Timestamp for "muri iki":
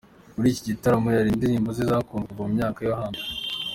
0.35-0.63